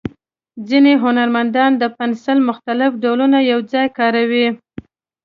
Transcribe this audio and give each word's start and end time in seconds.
ځینې 0.67 0.93
هنرمندان 1.03 1.71
د 1.77 1.83
پنسل 1.97 2.37
مختلف 2.49 2.91
ډولونه 3.03 3.37
یو 3.51 3.59
ځای 3.73 3.87
کاروي. 3.97 4.47